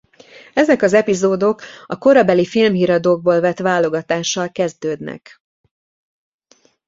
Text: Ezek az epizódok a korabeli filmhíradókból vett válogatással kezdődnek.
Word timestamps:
Ezek 0.53 0.81
az 0.81 0.93
epizódok 0.93 1.61
a 1.85 1.97
korabeli 1.97 2.45
filmhíradókból 2.45 3.39
vett 3.39 3.57
válogatással 3.59 4.49
kezdődnek. 4.51 5.41